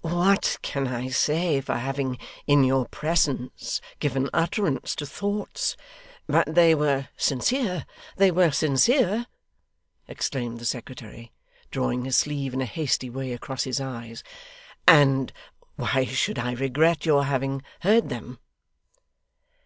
'What 0.00 0.56
can 0.62 0.88
I 0.88 1.08
say 1.10 1.60
for 1.60 1.74
having 1.76 2.16
in 2.46 2.64
your 2.64 2.88
presence 2.88 3.78
given 3.98 4.30
utterance 4.32 4.96
to 4.96 5.04
thoughts 5.04 5.76
but 6.26 6.54
they 6.54 6.74
were 6.74 7.10
sincere 7.18 7.84
they 8.16 8.30
were 8.30 8.50
sincere!' 8.50 9.26
exclaimed 10.08 10.60
the 10.60 10.64
secretary, 10.64 11.30
drawing 11.70 12.06
his 12.06 12.16
sleeve 12.16 12.54
in 12.54 12.62
a 12.62 12.64
hasty 12.64 13.10
way 13.10 13.34
across 13.34 13.64
his 13.64 13.82
eyes; 13.82 14.24
'and 14.88 15.30
why 15.76 16.06
should 16.06 16.38
I 16.38 16.52
regret 16.52 17.04
your 17.04 17.24
having 17.26 17.60
heard 17.80 18.08
them? 18.08 18.38